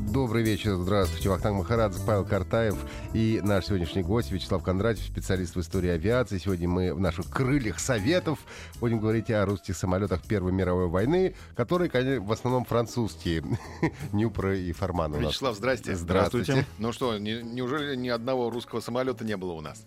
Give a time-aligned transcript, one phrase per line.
[0.00, 1.28] Добрый вечер, здравствуйте.
[1.28, 2.74] Вахтанг Махарадзе, Павел Картаев
[3.12, 6.38] и наш сегодняшний гость Вячеслав Кондратьев, специалист в истории авиации.
[6.38, 8.40] Сегодня мы в наших крыльях советов
[8.80, 13.44] будем говорить о русских самолетах Первой мировой войны, которые, конечно, в основном французские.
[14.12, 15.30] Нюпра и Форман у нас.
[15.30, 15.94] Вячеслав, здрасте.
[15.94, 16.66] Здравствуйте.
[16.78, 19.86] Ну что, не- неужели ни одного русского самолета не было у нас?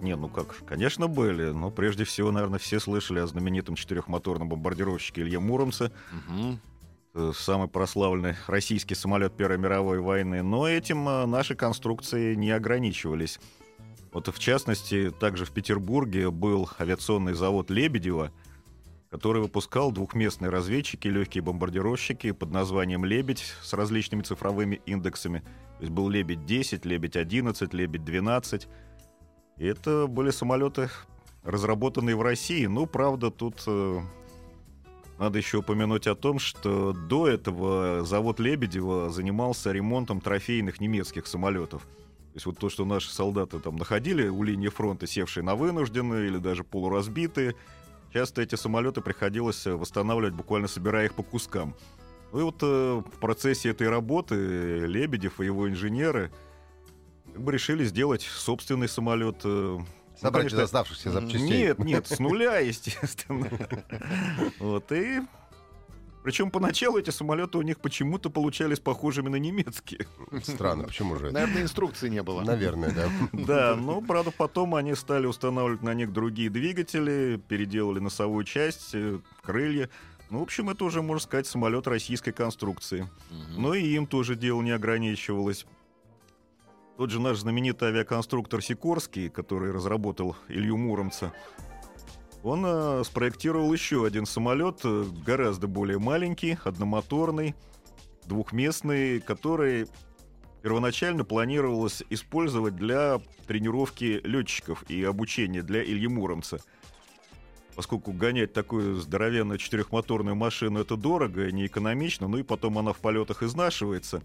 [0.00, 1.52] Не, ну как, ж, конечно, были.
[1.52, 5.90] Но прежде всего, наверное, все слышали о знаменитом четырехмоторном бомбардировщике Илье Муромце.
[6.28, 6.56] Э,
[7.34, 10.42] Самый прославленный российский самолет Первой мировой войны.
[10.42, 13.40] Но этим э, наши конструкции не ограничивались.
[14.12, 18.32] Вот в частности, также в Петербурге был авиационный завод Лебедева,
[19.10, 25.38] который выпускал двухместные разведчики, легкие бомбардировщики под названием «Лебедь» с различными цифровыми индексами.
[25.78, 28.66] То есть был «Лебедь-10», «Лебедь-11», «Лебедь-12».
[29.56, 30.90] И это были самолеты,
[31.44, 32.66] разработанные в России.
[32.66, 34.00] Ну, правда, тут э,
[35.18, 41.82] надо еще упомянуть о том, что до этого завод Лебедева занимался ремонтом трофейных немецких самолетов.
[41.82, 46.26] То есть вот то, что наши солдаты там находили у линии фронта, севшие на вынужденные
[46.26, 47.54] или даже полуразбитые,
[48.12, 51.74] часто эти самолеты приходилось э, восстанавливать, буквально собирая их по кускам.
[52.32, 54.34] Ну и вот э, в процессе этой работы
[54.86, 56.30] Лебедев и его инженеры
[57.32, 59.40] как бы решили сделать собственный самолет.
[59.44, 59.78] э,
[60.16, 61.40] ну, Собрать из конечно, оставшихся запчастей.
[61.40, 63.50] нет, нет, с нуля, естественно.
[64.58, 65.20] Вот, и...
[66.26, 70.08] Причем поначалу эти самолеты у них почему-то получались похожими на немецкие.
[70.42, 71.30] Странно, почему же?
[71.30, 72.42] Наверное, инструкции не было.
[72.42, 73.08] Наверное, да.
[73.46, 79.20] Да, но, правда, потом они стали устанавливать на них другие двигатели, переделали носовую часть, э,
[79.40, 79.88] крылья.
[80.30, 83.08] Ну, в общем, это уже, можно сказать, самолет российской конструкции.
[83.56, 85.64] Но и им тоже дело не ограничивалось.
[86.96, 91.32] Тот же наш знаменитый авиаконструктор Сикорский, который разработал Илью Муромца,
[92.42, 97.54] он э, спроектировал еще один самолет, э, гораздо более маленький, одномоторный,
[98.24, 99.88] двухместный, который
[100.62, 106.60] первоначально планировалось использовать для тренировки летчиков и обучения для Ильи Муромца.
[107.74, 113.42] Поскольку гонять такую здоровенную четырехмоторную машину это дорого, неэкономично, ну и потом она в полетах
[113.42, 114.22] изнашивается.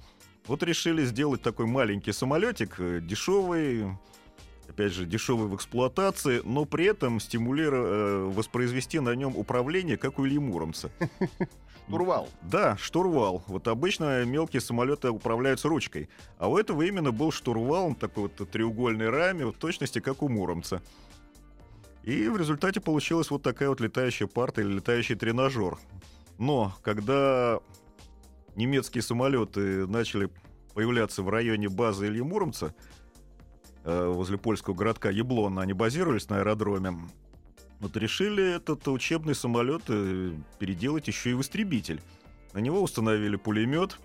[0.47, 3.97] Вот решили сделать такой маленький самолетик, э, дешевый,
[4.67, 10.19] опять же, дешевый в эксплуатации, но при этом стимулируя э, воспроизвести на нем управление, как
[10.19, 10.91] у Ильи Муромца.
[11.87, 12.29] Штурвал.
[12.41, 13.43] Да, штурвал.
[13.47, 16.07] Вот обычно мелкие самолеты управляются ручкой.
[16.37, 20.29] А у этого именно был штурвал, он такой вот треугольной раме, в точности как у
[20.29, 20.81] Муромца.
[22.03, 25.77] И в результате получилась вот такая вот летающая парта или летающий тренажер.
[26.37, 27.59] Но когда
[28.61, 30.29] немецкие самолеты начали
[30.73, 32.73] появляться в районе базы Ильи Муромца,
[33.83, 36.97] э, возле польского городка Яблона, они базировались на аэродроме,
[37.79, 41.99] вот решили этот учебный самолет э, переделать еще и в истребитель.
[42.53, 43.97] На него установили пулемет,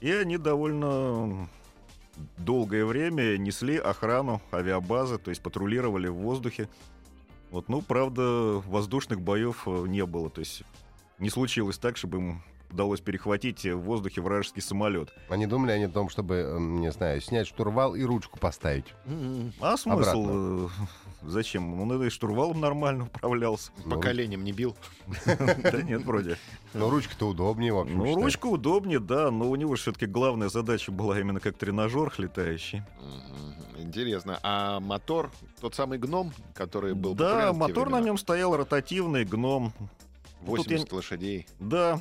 [0.00, 1.48] и они довольно
[2.38, 6.68] долгое время несли охрану авиабазы, то есть патрулировали в воздухе.
[7.50, 10.62] Вот, ну, правда, воздушных боев э, не было, то есть
[11.18, 12.42] не случилось так, чтобы им
[12.72, 15.12] удалось перехватить в воздухе вражеский самолет.
[15.28, 18.86] Они думали они о том, чтобы, не знаю, снять штурвал и ручку поставить.
[19.60, 19.90] А смысл?
[20.22, 20.70] Обратно.
[21.22, 21.80] э, Зачем?
[21.80, 23.70] Он и штурвалом нормально управлялся.
[23.84, 24.76] Ну, Поколением не бил.
[25.26, 26.36] Да нет, вроде.
[26.74, 27.98] Но ручка-то удобнее, в общем.
[27.98, 32.82] Ну, ручка удобнее, да, но у него все-таки главная задача была именно как тренажер летающий.
[33.76, 34.38] Интересно.
[34.42, 39.72] А мотор, тот самый гном, который был да, мотор на нем стоял ротативный гном.
[40.40, 41.46] Тут 80 я- лошадей.
[41.60, 42.00] Да,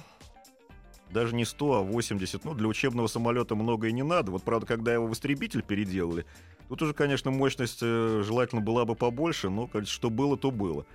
[1.11, 2.45] даже не 100, а 80.
[2.45, 4.31] Ну, для учебного самолета много и не надо.
[4.31, 6.25] Вот, правда, когда его в истребитель переделали,
[6.69, 10.85] тут уже, конечно, мощность э, желательно была бы побольше, но как- что было, то было.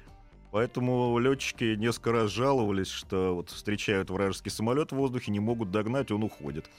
[0.53, 6.11] Поэтому летчики несколько раз жаловались, что вот встречают вражеский самолет в воздухе, не могут догнать,
[6.11, 6.71] он уходит.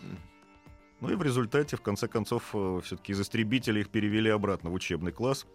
[1.00, 5.12] Ну и в результате, в конце концов, все-таки из истребителей их перевели обратно в учебный
[5.12, 5.46] класс,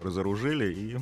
[0.00, 0.96] разоружили, и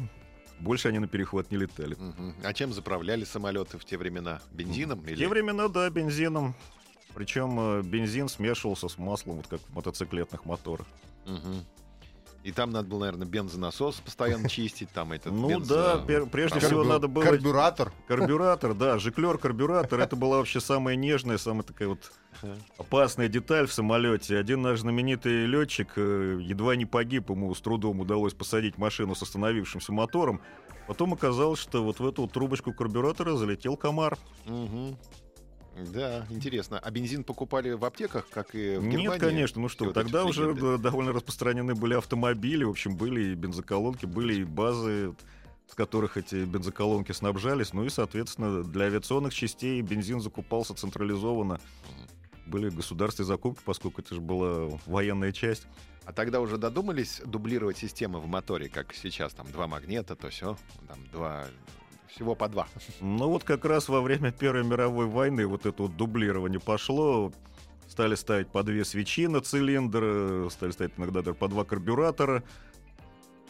[0.65, 1.95] больше они на перехват не летали.
[1.95, 2.35] Мгм.
[2.43, 4.41] А чем заправляли самолеты в те времена?
[4.51, 5.01] Бензином?
[5.01, 5.17] В Или...
[5.17, 6.55] те времена, да, бензином.
[7.15, 10.87] Причем э, бензин смешивался с маслом, вот как в мотоциклетных моторах.
[11.27, 11.65] Мгм.
[12.45, 16.59] И там надо было, наверное, бензонасос постоянно чистить, там этот Ну бензо- да, пер- прежде
[16.61, 17.23] Карбю- всего надо было...
[17.25, 17.91] Карбюратор.
[18.07, 22.13] Карбюратор, да, жиклер, карбюратор, это была вообще самая нежная, самая такая вот
[22.77, 24.37] опасная деталь в самолете.
[24.37, 29.23] Один наш знаменитый летчик э, едва не погиб, ему с трудом удалось посадить машину с
[29.23, 30.43] остановившимся мотором.
[30.87, 34.19] Потом оказалось, что вот в эту трубочку карбюратора залетел комар.
[34.45, 34.99] Мгм.
[35.93, 36.79] Да, интересно.
[36.79, 39.19] А бензин покупали в аптеках, как и в Нет, Германии?
[39.19, 40.79] конечно, ну что, вот тогда уже легенды.
[40.79, 45.15] довольно распространены были автомобили, в общем, были и бензоколонки, были и базы,
[45.69, 51.61] с которых эти бензоколонки снабжались, ну и, соответственно, для авиационных частей бензин закупался централизованно.
[52.47, 55.67] Были государственные закупки, поскольку это же была военная часть.
[56.05, 60.59] А тогда уже додумались дублировать системы в моторе, как сейчас, там два магнита, то все,
[60.87, 61.47] там два,
[62.15, 62.69] всего по два.
[63.01, 67.33] Ну вот как раз во время Первой мировой войны вот это вот дублирование пошло.
[67.89, 72.43] Стали ставить по две свечи на цилиндр, стали ставить иногда даже по два карбюратора.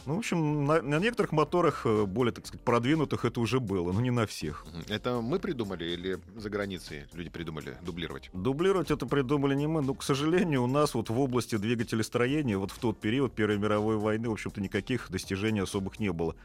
[0.05, 3.91] Ну, в общем, на, на некоторых моторах, э, более, так сказать, продвинутых, это уже было,
[3.91, 4.63] но не на всех.
[4.87, 8.29] Это мы придумали или за границей люди придумали дублировать?
[8.31, 12.69] Дублировать это придумали не мы, но, к сожалению, у нас вот в области двигателестроения вот
[12.69, 16.35] в тот период Первой мировой войны, в общем-то, никаких достижений особых не было.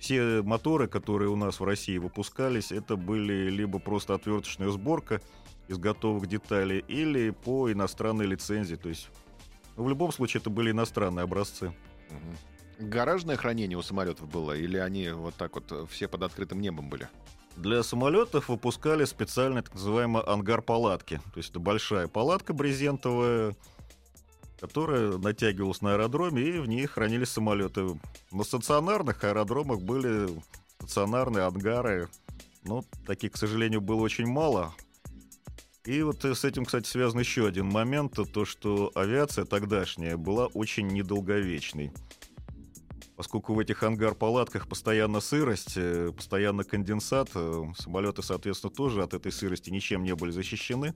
[0.00, 5.20] Все моторы, которые у нас в России выпускались, это были либо просто отверточная сборка
[5.68, 8.76] из готовых деталей, или по иностранной лицензии.
[8.76, 9.10] То есть,
[9.76, 11.74] ну, в любом случае, это были иностранные образцы.
[12.08, 12.88] Мгм.
[12.90, 16.88] Гаражное хранение у самолетов было, или они вот так вот э, все под открытым небом
[16.88, 17.06] были?
[17.56, 21.20] Для самолетов выпускали специальный так называемый ангар палатки.
[21.34, 23.54] То есть это большая палатка брезентовая,
[24.60, 27.98] которая натягивалась на аэродроме, и в ней хранились самолеты.
[28.30, 30.28] На стационарных аэродромах были
[30.78, 32.08] стационарные ангары.
[32.64, 34.74] Но таких, к сожалению, было очень мало.
[35.86, 40.88] И вот с этим, кстати, связан еще один момент, то, что авиация тогдашняя была очень
[40.88, 41.90] недолговечной.
[43.16, 49.32] Поскольку в этих ангар-палатках постоянно сырость, э, постоянно конденсат, э, самолеты, соответственно, тоже от этой
[49.32, 50.94] сырости ничем не были защищены.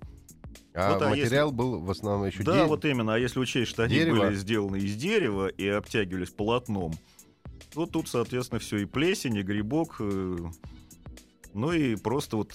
[0.74, 3.14] А Вот, а материал был в основном еще да, дерев- вот именно.
[3.14, 4.26] А если учесть, что они Дерево.
[4.26, 6.94] были сделаны из дерева и обтягивались полотном,
[7.72, 9.96] то тут, соответственно, все и плесень, и грибок.
[10.00, 10.36] э,
[11.52, 12.52] Ну и просто вот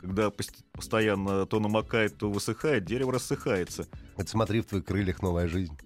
[0.00, 3.88] когда пос- постоянно то намокает, то высыхает, дерево рассыхается.
[4.16, 5.76] Это смотри, в твоих крыльях новая жизнь.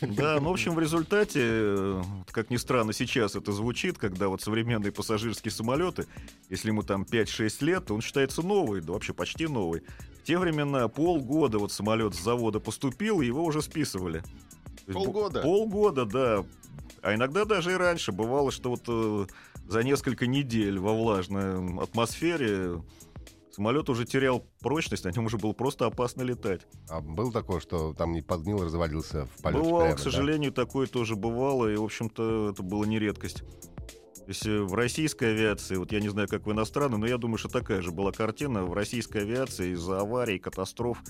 [0.00, 2.02] Да, ну, в общем, в результате,
[2.32, 6.06] как ни странно, сейчас это звучит, когда вот современные пассажирские самолеты,
[6.50, 9.82] если ему там 5-6 лет, то он считается новый, да вообще почти новый.
[10.28, 14.22] Те времена полгода вот самолет с завода поступил, и его уже списывали.
[14.86, 15.40] Полгода?
[15.40, 16.44] Полгода, да.
[17.00, 19.26] А иногда даже и раньше бывало, что вот э,
[19.66, 22.82] за несколько недель во влажной атмосфере
[23.52, 26.66] самолет уже терял прочность, на нем уже было просто опасно летать.
[26.90, 30.04] А было такое, что там не подгнил, развалился в полете Бывало, прямо, к да?
[30.04, 33.44] сожалению, такое тоже бывало, и, в общем-то, это было не редкость.
[34.28, 37.48] Э, в российской авиации, вот я не знаю, как в иностранной, но я думаю, что
[37.48, 38.64] такая же была картина.
[38.64, 41.02] В российской авиации из-за аварий, катастроф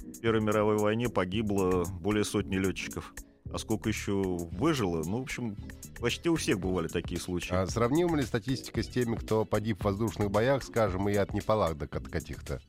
[0.00, 3.14] в Первой мировой войне погибло более сотни летчиков.
[3.50, 5.02] А сколько еще выжило?
[5.04, 5.56] Ну, в общем,
[6.00, 7.54] почти у всех бывали такие случаи.
[7.54, 11.96] А сравнима ли статистика с теми, кто погиб в воздушных боях, скажем, и от неполадок
[11.96, 12.60] от каких-то?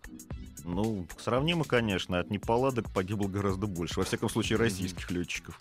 [0.63, 2.19] Ну, сравнимо, конечно.
[2.19, 3.99] От неполадок погибло гораздо больше.
[3.99, 5.59] Во всяком случае, российских летчиков.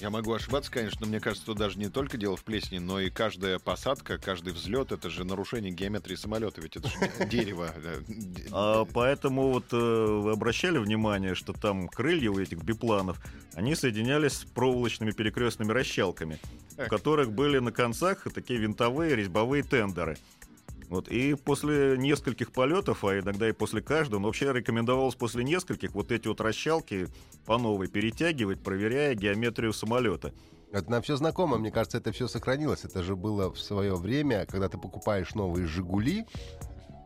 [0.00, 2.98] Я могу ошибаться, конечно, но мне кажется, что даже не только дело в плесени, но
[2.98, 6.96] и каждая посадка, каждый взлет это же нарушение геометрии самолета, ведь это же
[7.30, 7.68] дерево.
[7.76, 13.20] д- А, поэтому вот э, вы обращали внимание, что там крылья у этих бипланов,
[13.54, 16.38] они соединялись с проволочными перекрестными расщелками,
[16.78, 16.88] Эх.
[16.88, 20.16] которых были на концах такие винтовые резьбовые тендеры.
[20.92, 25.92] Вот, и после нескольких полетов, а иногда и после каждого, но вообще рекомендовалось после нескольких
[25.92, 27.08] вот эти вот расщелки
[27.46, 30.34] по новой перетягивать, проверяя геометрию самолета.
[30.70, 32.84] Это нам все знакомо, мне кажется, это все сохранилось.
[32.84, 36.26] Это же было в свое время, когда ты покупаешь новые «Жигули»,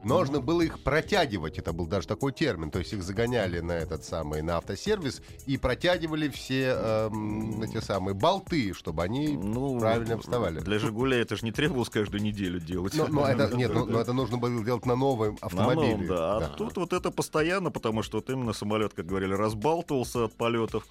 [0.06, 4.04] нужно было их протягивать, это был даже такой термин, то есть их загоняли на этот
[4.04, 10.60] самый, на автосервис и протягивали все эм, эти самые болты, чтобы они Ну, правильно вставали.
[10.60, 12.94] Для «Жигуля» это же не требовалось каждую неделю делать.
[12.94, 15.92] Но, но это, нет, но, но это нужно было делать на новом На автомобиле.
[15.96, 16.36] новом, да.
[16.36, 16.48] А Да.
[16.48, 20.84] тут вот это постоянно, потому что вот именно самолет, как говорили, разбалтывался от полетов.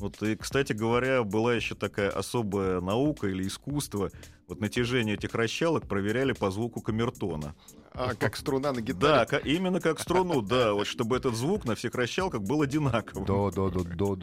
[0.00, 4.10] Вот и, кстати говоря, была еще такая особая наука или искусство.
[4.48, 7.54] Вот натяжение этих расщелок проверяли по звуку камертона.
[7.92, 9.26] А, как струна на Да, гитаре.
[9.26, 13.24] ка- именно как струну, да, вот чтобы этот звук на всех расщелках был одинаковым.
[13.26, 13.68] До, до.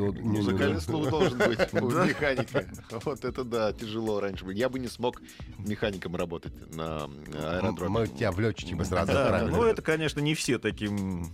[0.07, 0.37] не, не, не.
[0.39, 2.05] Музыкальный слух должен быть у Да.
[2.05, 2.65] механика.
[3.05, 4.45] Вот это да, тяжело раньше.
[4.53, 5.21] Я бы не смог
[5.59, 7.89] механиком работать на аэродроме.
[7.99, 9.51] Мы тебя в летчики бы сразу Да, отправили.
[9.51, 11.27] ну это, конечно, не все таким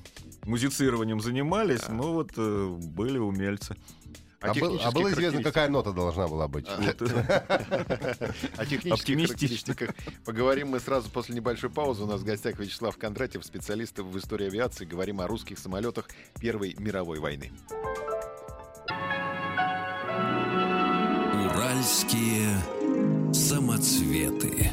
[0.45, 3.75] музицированием занимались, но вот э, были умельцы.
[4.43, 6.67] А, был- а было известно, какая нота должна была быть?
[6.77, 6.93] О
[8.65, 9.89] технических характеристиках
[10.25, 12.03] поговорим мы сразу после небольшой паузы.
[12.03, 14.85] У нас в гостях Вячеслав Кондратьев, специалист в истории авиации.
[14.85, 16.09] Говорим о русских самолетах
[16.39, 17.51] Первой мировой войны.
[21.45, 22.57] Уральские
[23.33, 24.71] самоцветы.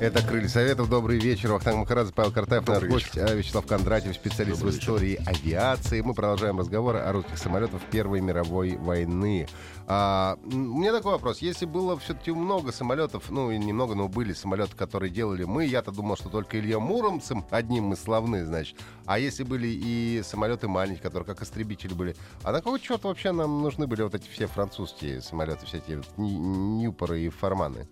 [0.00, 0.88] Это «Крылья Советов».
[0.88, 1.50] Добрый вечер.
[1.50, 6.02] Вахтанг Махарадзе, Павел Картаев, наш гость а, Вячеслав Кондратьев, специалист Добрый в истории авиации.
[6.02, 9.48] Мы продолжаем разговор о русских самолетах Первой мировой войны.
[9.88, 11.38] А, у меня такой вопрос.
[11.38, 15.90] Если было все-таки много самолетов, ну, и немного, но были самолеты, которые делали мы, я-то
[15.90, 18.78] думал, что только Илья Муромцем одним мы славны, значит.
[19.04, 22.14] А если были и самолеты маленькие, которые как истребители были,
[22.44, 25.96] а на какой черт вообще нам нужны были вот эти все французские самолеты, все эти
[25.96, 27.88] вот Ньюпоры и Форманы?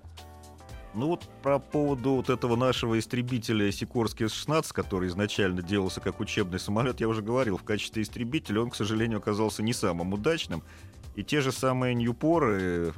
[0.97, 6.59] Ну вот про поводу вот этого нашего истребителя Сикорский С-16, который изначально делался как учебный
[6.59, 10.63] самолет, я уже говорил, в качестве истребителя он, к сожалению, оказался не самым удачным.
[11.15, 12.95] И те же самые Ньюпоры,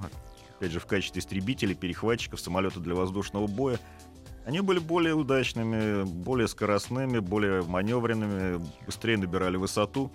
[0.57, 3.81] опять же, в качестве истребителей, перехватчиков, самолета для воздушного боя,
[4.47, 10.13] они были более удачными, более скоростными, более маневренными, быстрее набирали высоту.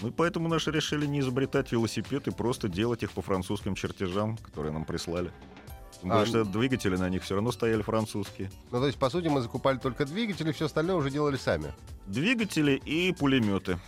[0.00, 4.36] Ну и поэтому наши решили не изобретать велосипед и просто делать их по французским чертежам,
[4.38, 5.30] которые нам прислали.
[6.02, 8.50] Более, А, что двигатели на них все равно стояли французские.
[8.70, 11.72] Ну, то есть, по сути, мы закупали только двигатели, все остальное уже делали сами.
[12.06, 13.78] Двигатели и пулеметы.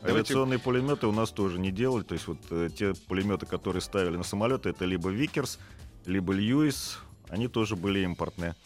[0.00, 2.02] Давайте- Авиационные пулеметы у нас тоже не делали.
[2.02, 5.58] То есть вот э, те пулеметы, которые ставили на самолеты, это либо Викерс,
[6.06, 6.98] либо Льюис.
[7.28, 8.56] Они тоже были импортные.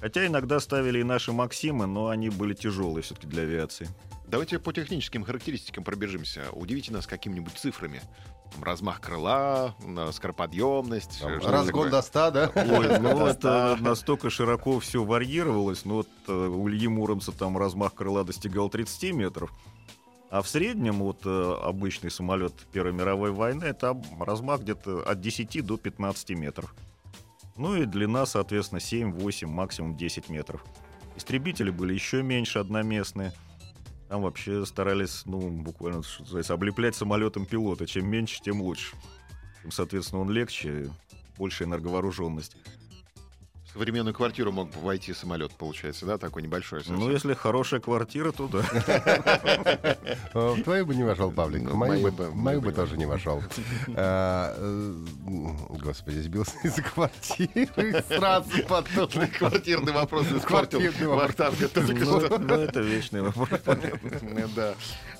[0.00, 3.88] Хотя иногда ставили и наши Максимы, но они были тяжелые все-таки для авиации.
[4.34, 6.46] Давайте по техническим характеристикам пробежимся.
[6.50, 8.02] Удивите нас какими-нибудь цифрами.
[8.52, 9.76] Там размах крыла,
[10.10, 11.20] скороподъемность.
[11.20, 11.90] Там, разгон такое?
[11.90, 12.52] до 100, да?
[12.56, 15.84] Ой, ну это настолько широко все варьировалось.
[15.84, 19.52] Ну вот э, у Ильи Муромца там размах крыла достигал 30 метров.
[20.30, 25.64] А в среднем вот э, обычный самолет Первой мировой войны это размах где-то от 10
[25.64, 26.74] до 15 метров.
[27.56, 30.64] Ну и длина, соответственно, 7, 8, максимум 10 метров.
[31.14, 33.32] Истребители были еще меньше, одноместные.
[34.14, 37.84] Там вообще старались, ну, буквально, что называется, облеплять самолетом пилота.
[37.84, 38.94] Чем меньше, тем лучше.
[39.68, 40.88] Соответственно, он легче,
[41.36, 42.56] больше энерговооруженности.
[43.74, 46.16] Современную квартиру мог бы войти самолет, получается, да?
[46.16, 47.00] Такой небольшой совсем.
[47.00, 48.62] Ну, если хорошая квартира, то да.
[50.32, 51.62] Э, В твою бы не вошел, Павлик.
[51.62, 53.42] Ну, В мою бы, тоже не вошел.
[53.96, 54.94] А, э,
[55.82, 58.02] Господи, сбился из квартиры.
[58.08, 59.08] Сразу потом.
[59.38, 60.78] Квартирный вопрос испортил.
[60.80, 61.24] Квартирный вопрос.
[61.28, 62.38] Вахтанга только Ну, что.
[62.38, 63.48] ну, это вечный вопрос.
[64.54, 64.74] Да.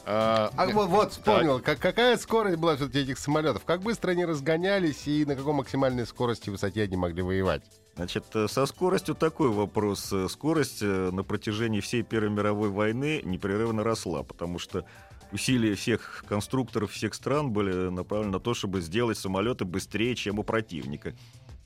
[0.06, 3.64] А, А вот, вспомнил, как, какая скорость была все этих самолетов?
[3.64, 7.62] Как быстро они разгонялись и на какой максимальной скорости и высоте они могли воевать?
[7.96, 10.12] Значит, э, со скоростью такой вопрос.
[10.12, 14.84] Э, Скорость э, на протяжении всей Первой мировой войны непрерывно росла, потому что
[15.30, 20.42] усилия всех конструкторов всех стран были направлены на то, чтобы сделать самолеты быстрее, чем у
[20.42, 21.14] противника.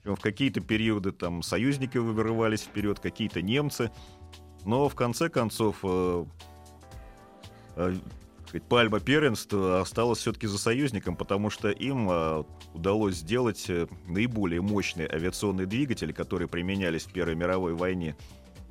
[0.04, 3.90] В какие-то периоды там союзники вырывались вперед, какие-то немцы.
[4.64, 5.82] Но в конце концов
[8.49, 14.61] сказать, пальма первенства осталась все-таки за союзником, потому что им э, удалось сделать э, наиболее
[14.61, 18.17] мощные авиационные двигатели, которые применялись в Первой мировой войне.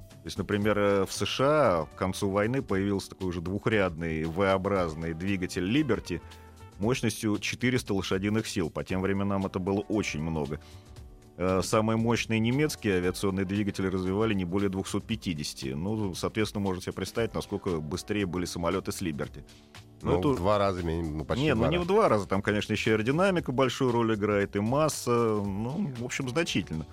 [0.10, 5.64] То есть, например, э, в США к концу войны появился такой уже двухрядный V-образный двигатель
[5.64, 6.22] Liberty
[6.80, 8.70] мощностью 400 лошадиных сил.
[8.70, 10.60] По тем временам это было очень много.
[11.38, 15.76] Э, Самые мощные немецкие авиационные двигатели развивали не более 250.
[15.76, 19.44] Ну, соответственно, можете себе представить, насколько быстрее были самолеты с Liberty.
[20.02, 21.86] Ну, Ну, это- в два раза, ну, почти не, два ну не раза.
[21.86, 22.28] в два раза.
[22.28, 25.12] Там, конечно, еще аэродинамика большую роль играет, и масса.
[25.12, 26.86] Ну, в общем, значительно.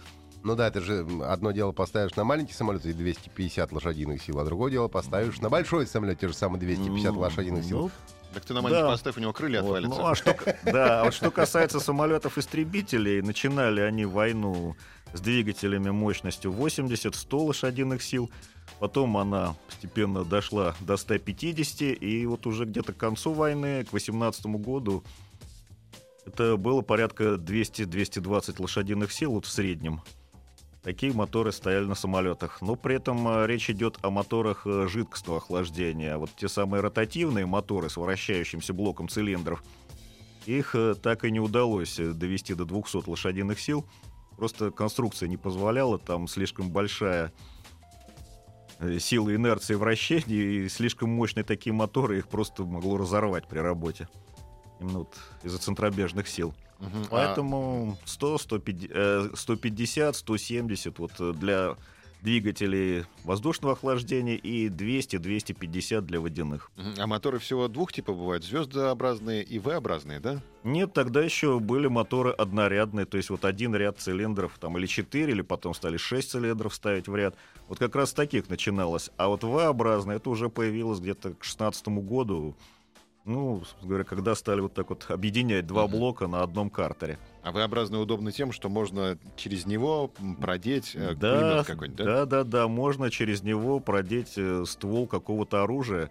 [0.42, 4.44] Ну да, это же одно дело поставишь на маленький самолет и 250 лошадиных сил, а
[4.44, 7.78] другое дело поставишь на большой самолет те же самые 250 Ну, лошадиных сил.
[7.78, 7.90] ну,
[8.34, 8.88] Так ты на маленький Да.
[8.90, 9.98] поставь, у него крылья вот, отвалятся.
[10.00, 14.76] ну, а что, да, а вот что касается самолетов-истребителей, начинали они войну
[15.12, 18.30] с двигателями мощностью 80-100 лошадиных сил.
[18.80, 24.46] Потом она постепенно дошла до 150, и вот уже где-то к концу войны, к 18
[24.46, 25.04] году,
[26.26, 30.02] это было порядка 200-220 лошадиных сил вот в среднем.
[30.84, 32.60] Такие моторы стояли на самолетах.
[32.60, 36.18] Но при этом э, речь идет о моторах э, жидкостного охлаждения.
[36.18, 39.64] Вот те самые ротативные моторы с вращающимся блоком цилиндров,
[40.44, 43.86] их э, так и не удалось довести до 200 лошадиных сил.
[44.36, 47.32] Просто конструкция не позволяла, там слишком большая
[48.98, 54.06] сила инерции вращения, и слишком мощные такие моторы, их просто могло разорвать при работе.
[54.80, 56.52] Именно вот из-за центробежных сил.
[56.84, 61.76] А Поэтому 100, 150, э, 150, 170 вот для
[62.24, 66.70] двигателей воздушного охлаждения и 200-250 для водяных.
[66.98, 68.44] А моторы всего двух типов бывают.
[68.44, 70.40] Звездообразные и V-образные, да?
[70.64, 75.30] Нет, тогда еще были моторы однорядные, то есть вот один ряд цилиндров, там или 4,
[75.30, 77.36] или потом стали 6 цилиндров ставить в ряд.
[77.68, 79.10] Вот как раз таких начиналось.
[79.18, 82.56] А вот V-образное, это уже появилось где-то к 16 году,
[83.24, 87.18] ну, собственно говоря, когда стали вот так вот объединять два блока на одном картере.
[87.42, 92.04] А V-образные удобны тем, что можно через него продеть э, да, пулемет какой-нибудь, да?
[92.04, 96.10] да, да, да, можно через него продеть э, ствол какого-то оружия.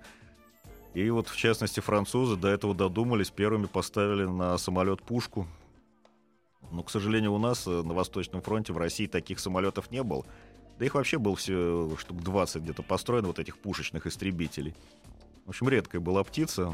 [0.96, 5.48] И вот, в частности, французы до этого додумались, первыми поставили на самолет пушку.
[6.72, 10.26] Но, к сожалению, у нас э, на Восточном фронте в России таких самолетов не было.
[10.80, 14.74] Да их вообще было все штук 20 где-то построено, вот этих пушечных истребителей.
[15.46, 16.74] В общем, редкая была птица.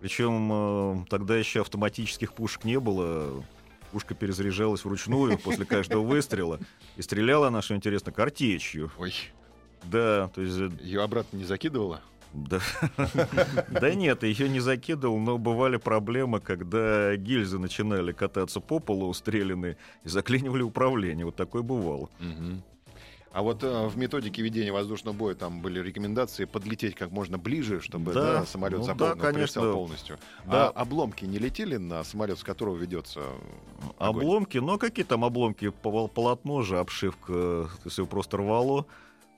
[0.00, 3.44] Причем э, тогда еще автоматических пушек не было.
[3.92, 6.58] Пушка перезаряжалась вручную после каждого выстрела.
[6.96, 8.90] И стреляла она, что интересно, картечью.
[8.98, 9.12] Ой,
[9.84, 10.56] Да, то есть...
[10.58, 12.00] э, ее обратно не закидывала?
[12.32, 12.60] Да,
[13.68, 19.76] да нет, ее не закидывал, но бывали проблемы, когда гильзы начинали кататься по полу устреленные
[20.04, 21.26] и заклинивали управление.
[21.26, 22.08] Вот такое бывало.
[22.20, 22.62] Мгм.
[23.32, 27.80] А вот э, в методике ведения воздушного боя там были рекомендации подлететь как можно ближе,
[27.80, 29.60] чтобы Да, да, самолет ну заполнил да, конечно.
[29.60, 30.18] прицел полностью.
[30.46, 30.68] Да.
[30.68, 33.20] А обломки не летели на самолет, с которого ведется
[33.98, 34.24] огонь?
[34.24, 35.68] Обломки, ну какие там обломки?
[35.70, 38.86] Пол- Полотно же, обшивка, есть его просто рвало.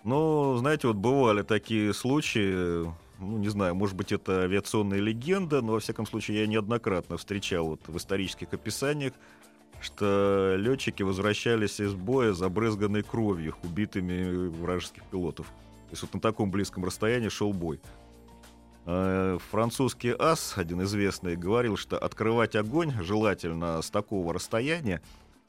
[0.05, 2.85] Но, знаете, вот бывали такие случаи,
[3.21, 7.67] ну, не знаю, может быть, это авиационная легенда, но, во всяком случае, я неоднократно встречал
[7.67, 9.13] вот в исторических описаниях,
[9.83, 15.47] что летчики возвращались из боя, забрызганной кровью, убитыми вражеских пилотов.
[15.47, 17.81] То есть вот на таком близком расстоянии шел бой.
[18.87, 25.03] Э, Французский ас, один известный, говорил, что открывать огонь желательно с такого расстояния,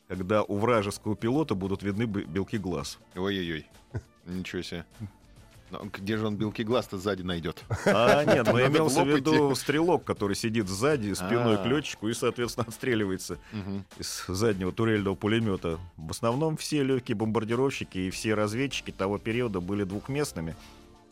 [0.08, 3.00] когда у вражеского пилота будут видны белки глаз.
[3.16, 3.68] Ой-ой-ой.
[4.26, 4.86] Ничего себе.
[5.74, 7.64] Ну, где же он белки глаз-то сзади найдет?
[7.86, 11.68] А нет, но имелся в виду стрелок, который сидит сзади, спиной к А.
[11.68, 13.40] летчику и, соответственно, отстреливается
[13.98, 15.80] из заднего турельного пулемета.
[15.98, 20.56] В основном все легкие бомбардировщики и все разведчики того периода были двухместными.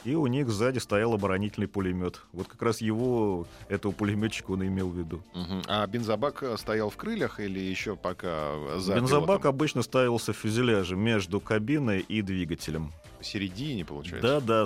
[0.03, 2.21] И у них сзади стоял оборонительный пулемет.
[2.33, 5.21] Вот как раз его, этого пулеметчика, он имел в виду.
[5.35, 5.61] Мгм.
[5.67, 9.49] А бензобак э, стоял в крыльях или еще пока за Бензобак пилотом?
[9.49, 12.91] обычно ставился в фюзеляже между кабиной и двигателем.
[13.19, 14.39] посередине, получается?
[14.39, 14.65] Да,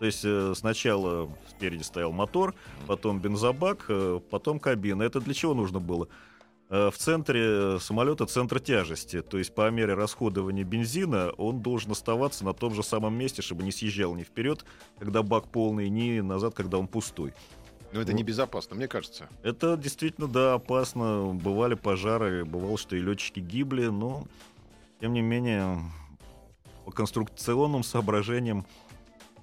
[0.00, 2.56] То есть э, сначала спереди стоял мотор,
[2.88, 5.04] потом бензобак, э, потом кабина.
[5.04, 6.08] Это для чего нужно было?
[6.72, 12.46] Э, В центре самолета центр тяжести, то есть по мере расходования бензина он должен оставаться
[12.46, 14.64] на том же самом месте, чтобы не съезжал ни вперед,
[14.98, 17.34] когда бак полный, ни назад, когда он пустой.
[17.92, 18.18] Но это Ну.
[18.18, 19.28] небезопасно, мне кажется.
[19.42, 21.32] Это действительно, да, опасно.
[21.34, 24.24] Бывали пожары, бывало, что и летчики гибли, но,
[24.98, 25.78] тем не менее,
[26.86, 28.64] по конструкционным соображениям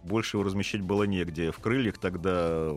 [0.04, 1.52] больше его размещать было негде.
[1.52, 2.76] В крыльях тогда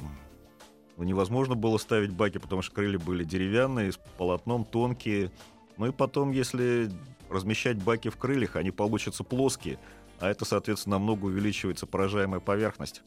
[0.97, 5.31] ну, невозможно было ставить баки, потому что крылья были деревянные, с полотном тонкие.
[5.77, 6.91] Ну и потом, если
[7.31, 9.79] размещать баки в крыльях, они получатся плоские,
[10.21, 13.03] а это, соответственно, намного увеличивается поражаемая поверхность.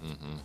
[0.00, 0.38] Мгм.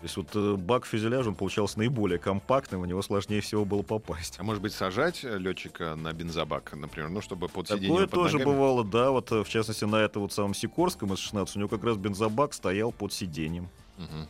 [0.00, 3.82] То есть вот э, бак фюзеляжа, он получался наиболее компактным, в него сложнее всего было
[3.82, 4.36] попасть.
[4.38, 8.54] А может быть, сажать летчика на бензобак, например, ну, чтобы под сиденьем Такое тоже ногами?
[8.54, 11.84] бывало, да, вот э, в частности на этом вот самом Сикорском С-16 у него как
[11.84, 13.68] раз бензобак стоял под сиденьем.
[13.98, 14.28] Мгм.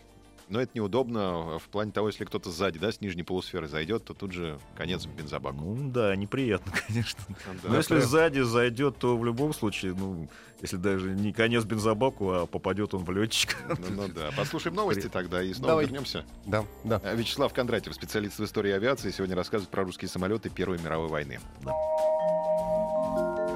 [0.50, 4.14] Но это неудобно в плане того, если кто-то сзади, да, с нижней полусферы зайдет, то
[4.14, 5.56] тут же конец бензобаку.
[5.56, 7.22] Ну да, неприятно, конечно.
[7.62, 7.68] Да.
[7.68, 10.28] Но если сзади зайдет, то в любом случае, ну,
[10.60, 13.54] если даже не конец бензобаку, а попадет он в летчика.
[13.68, 14.30] Ну, ну да.
[14.36, 15.84] Послушаем новости тогда и снова Давай.
[15.84, 16.24] вернемся.
[16.46, 17.00] Да, да.
[17.04, 21.38] А, Вячеслав Кондратьев, специалист в истории авиации, сегодня рассказывает про русские самолеты Первой мировой войны.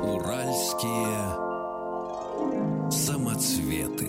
[0.00, 1.54] Уральские
[2.90, 4.06] самоцветы.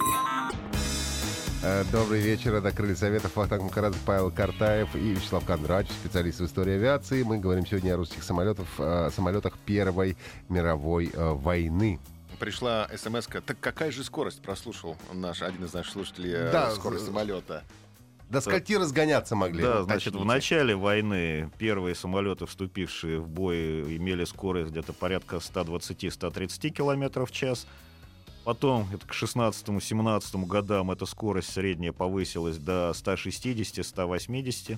[1.67, 2.53] Э, Добрый вечер.
[2.53, 3.35] Это Крылья Советов.
[3.35, 7.23] Вахтанг Махарадзе, Павел Картаев и Вячеслав Кондрач, специалист в истории авиации.
[7.23, 10.15] Мы говорим сегодня о русских самолетах, э, самолетах Первой
[10.47, 11.99] мировой э, войны.
[12.37, 13.41] Пришла смс -ка.
[13.41, 14.43] Так какая же скорость?
[14.43, 17.63] Прослушал наш, один из наших слушателей Да, скорость самолета.
[18.29, 19.63] До скольки разгоняться могли?
[19.63, 25.37] Да, Ну, значит, в начале войны первые самолеты, вступившие в бой, имели скорость где-то порядка
[25.37, 27.65] 120-130 км в час.
[28.45, 34.77] Потом, это к 16-17 годам, эта скорость средняя повысилась до 160-180.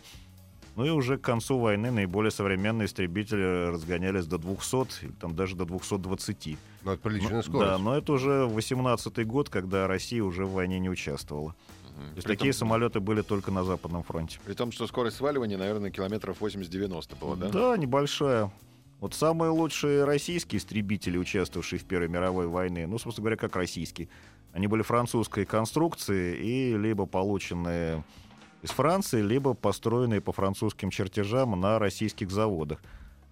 [0.77, 5.55] Ну и уже к концу войны наиболее современные истребители разгонялись до 200, или там даже
[5.55, 6.57] до 220.
[6.83, 7.71] Ну, это приличная Ну, скорость.
[7.71, 11.55] Да, но это уже 18 год, когда Россия уже в войне не участвовала.
[11.97, 12.09] Мгм.
[12.11, 14.39] То есть При такие том- самолеты были только на Западном фронте.
[14.45, 17.49] При том, что скорость сваливания, наверное, километров 80-90 была, да?
[17.49, 18.51] Да, небольшая.
[18.99, 24.09] Вот самые лучшие российские истребители, участвовавшие в Первой мировой войне, ну, собственно говоря, как российские,
[24.53, 28.03] они были французской конструкции и либо полученные
[28.63, 32.79] из Франции, либо построенные по французским чертежам на российских заводах.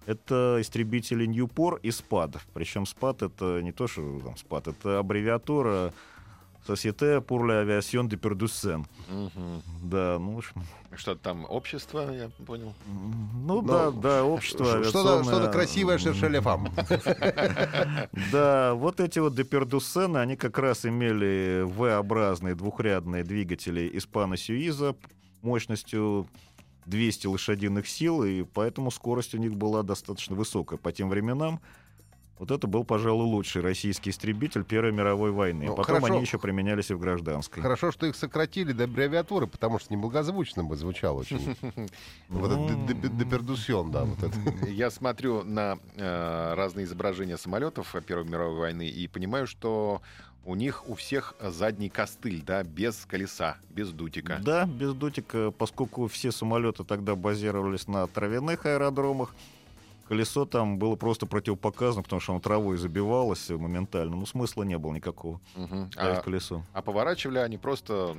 [0.06, 2.36] Это истребители Ньюпор и СПАД.
[2.54, 5.92] Причем СПАД это не то, что там СПАД, это аббревиатура
[6.66, 8.84] Société pour l'aviation de Perdusен.
[9.08, 9.62] Мгм.
[9.84, 10.62] Да, ну, в общем,
[10.96, 12.74] Что-то там общество, я понял.
[13.46, 15.24] ну да, да, общество Что-то авиационное.
[15.24, 16.68] что-то красивое, шершелефам.
[18.32, 24.96] Да, вот эти вот Депердусены, они как раз имели V-образные двухрядные двигатели Испано-Сюиза
[25.42, 26.26] мощностью
[26.86, 31.60] 200 лошадиных сил, и поэтому скорость у них была достаточно высокая по тем временам.
[32.38, 35.66] Вот это был, пожалуй, лучший российский истребитель Первой мировой войны.
[35.66, 36.12] Ну, Потом хорошо.
[36.14, 37.62] они еще применялись и в гражданской.
[37.62, 41.56] Хорошо, что их сократили до аббревиатуры, потому что неблагозвучно бы звучало очень.
[42.28, 44.06] Вот этот д- д- депердусьон, да.
[44.68, 50.02] Я смотрю на э, разные изображения самолетов Первой мировой войны и понимаю, что
[50.44, 54.38] у них у всех задний костыль, да, без колеса, без дутика.
[54.42, 59.34] Да, без дутика, поскольку все самолеты тогда базировались на травяных аэродромах,
[60.08, 64.16] колесо там было просто противопоказано, потому что оно травой забивалось моментально.
[64.16, 65.40] Ну, смысла не было никакого
[65.92, 66.62] ставить А, колесо.
[66.72, 68.14] а поворачивали они просто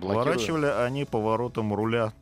[0.00, 2.12] блокируя- Поворачивали они поворотом руля.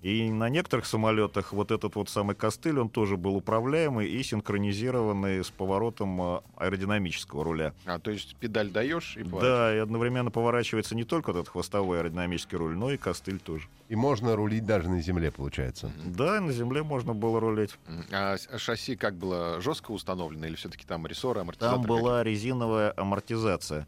[0.00, 5.42] И на некоторых самолетах вот этот вот самый костыль, он тоже был управляемый и синхронизированный
[5.44, 7.72] с поворотом а, аэродинамического руля.
[7.84, 9.24] А, то есть педаль даешь и.
[9.24, 13.66] Да, и одновременно поворачивается не только вот этот хвостовой аэродинамический руль, но и костыль тоже.
[13.88, 15.90] И можно рулить даже на земле, получается.
[16.04, 17.74] Да, на земле можно было рулить.
[18.12, 21.76] А с- шасси как было жестко установлено или все-таки там рессоры, амортизаторы?
[21.82, 23.84] Там была резиновая амортизация.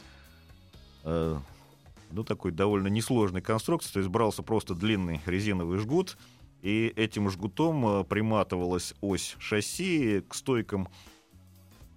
[2.12, 3.92] Ну, такой довольно несложной конструкции.
[3.92, 6.16] То есть брался просто длинный резиновый жгут,
[6.62, 10.88] и этим жгутом э, приматывалась ось шасси к стойкам.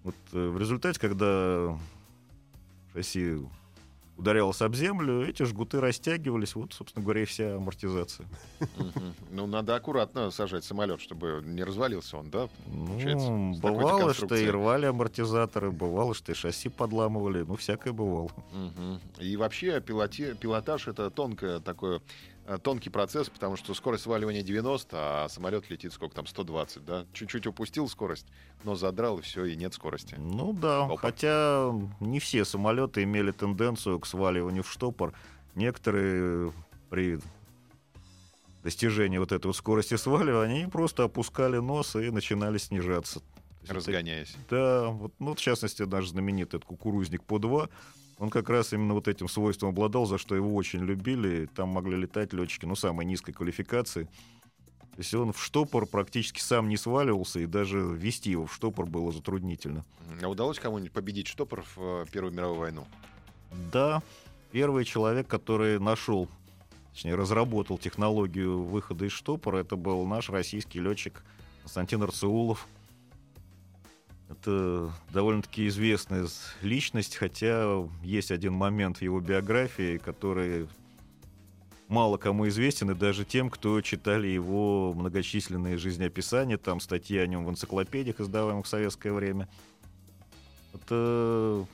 [0.04, 1.78] Вот э, в результате, когда
[2.94, 3.40] шасси
[4.18, 6.56] ударялось об землю, эти жгуты растягивались.
[6.56, 8.28] Вот, собственно говоря, и вся амортизация.
[9.32, 12.50] Ну, надо аккуратно сажать самолет, чтобы не развалился он, да?
[12.68, 17.44] Ну, бывало, что и рвали амортизаторы, бывало, что и шасси подламывали.
[17.44, 18.30] Ну, всякое бывало.
[19.20, 22.02] И вообще пилотаж это тонкое такое
[22.62, 27.06] тонкий процесс, потому что скорость сваливания 90, а самолет летит сколько там 120, да?
[27.14, 28.28] Чуть-чуть упустил скорость,
[28.64, 30.16] но задрал и все, и нет скорости.
[30.18, 30.98] Ну да, Опа.
[30.98, 35.14] хотя не все самолеты имели тенденцию к сваливанию в штопор.
[35.56, 36.52] Некоторые
[36.90, 37.20] при
[38.64, 43.20] достижении вот этой вот скорости сваливания, они просто опускали нос и начинали снижаться.
[43.20, 44.36] Есть это- Разгоняясь.
[44.50, 47.70] Да, вот, ну, в частности, наш знаменитый кукурузник по 2
[48.18, 51.50] он как раз именно вот этим свойством обладал, за что его очень любили.
[51.56, 54.08] Там могли летать летчики, ну, самой низкой квалификации.
[54.94, 58.86] То есть он в штопор практически сам не сваливался, и даже ввести его в штопор
[58.86, 59.84] было затруднительно.
[60.22, 62.86] А удалось кому-нибудь победить штопор в э, Первую мировую войну?
[63.72, 64.04] Да,
[64.52, 66.30] первый человек, который нашел,
[66.92, 71.24] точнее, разработал технологию выхода из штопора, это был наш российский летчик
[71.62, 72.68] Константин Арцеулов.
[74.34, 76.28] Это довольно-таки известная
[76.62, 80.68] личность, хотя есть один момент в его биографии, который
[81.88, 87.46] мало кому известен, и даже тем, кто читали его многочисленные жизнеописания, там статьи о нем
[87.46, 89.48] в энциклопедиях, издаваемых в советское время.
[90.74, 91.68] Это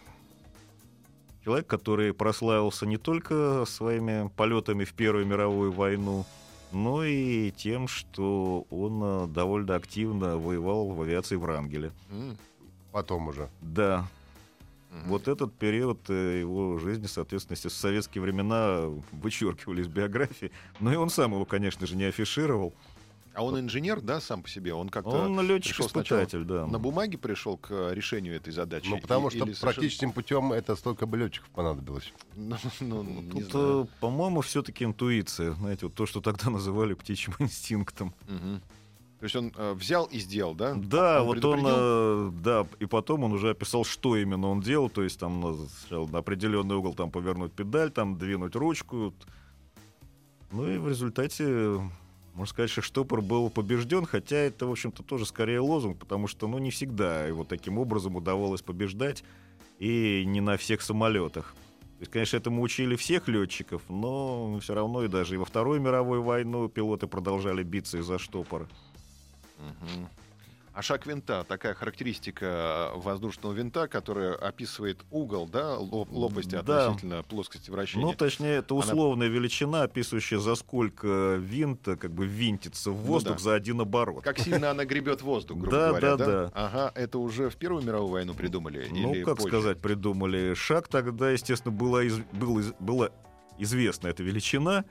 [1.46, 6.26] человек, который прославился не только своими полетами в Первую мировую войну,
[6.74, 11.92] но и тем, что он э, довольно активно воевал в авиации Врангеля.
[12.12, 12.38] М,
[12.92, 13.50] Потом уже.
[13.62, 14.08] Да,
[14.92, 15.10] мгм.
[15.10, 20.52] вот этот период э, его жизни, соответственно, если в советские времена вычеркивали из биографии.
[20.80, 22.74] Но и он сам его, конечно же, не афишировал.
[23.36, 24.74] А он инженер, да, сам по себе?
[24.74, 26.66] Он как-то Он летчик-испытатель, да.
[26.66, 28.88] на бумаге пришел к э, решению этой задачи?
[28.90, 32.12] Ну, потому И- что или совершенно- практическим путем это столько бы летчиков понадобилось.
[32.36, 35.52] Ну, ну, не Тут, э, по-моему, все-таки интуиция.
[35.54, 38.14] Знаете, вот то, что тогда называли птичьим инстинктом.
[38.28, 38.62] Мгм.
[39.20, 40.76] То есть он э, взял и сделал, да?
[40.76, 44.90] Да, Он вот он, э, да, и потом он уже описал, что именно он делал,
[44.90, 49.14] то есть там на, сначала на определенный угол там повернуть педаль, там двинуть ручку.
[50.52, 51.82] Ну и в результате,
[52.34, 56.48] можно сказать, что штопор был побежден, хотя это, в общем-то, тоже скорее лозунг, потому что,
[56.48, 59.26] ну, не всегда его таким образом удавалось побеждать,
[59.80, 61.54] и не на всех самолетах.
[61.98, 65.82] То есть, конечно, этому учили всех летчиков, но все равно и даже и во Вторую
[65.82, 68.70] мировую войну пилоты продолжали биться из-за штопора.
[69.60, 70.08] Мгм.
[70.72, 76.86] А шаг винта, такая характеристика воздушного винта, которая описывает угол, да, лоб- лопасти Да.
[76.86, 78.06] относительно плоскости вращения.
[78.06, 82.96] Ну, точнее, это Она- условная величина, описывающая, за сколько винт э, как бы винтится в
[82.98, 83.44] Ну воздух да.
[83.44, 84.24] за один оборот.
[84.24, 86.52] Как сильно она гребет воздух, грубо Да, говоря, да, да.
[86.54, 88.88] Ага, это уже в Первую мировую войну придумали?
[88.90, 89.50] Ну, или как позже?
[89.50, 90.54] сказать, придумали.
[90.54, 93.10] Шаг тогда, естественно, была, из- был из- была
[93.58, 94.86] известна эта величина.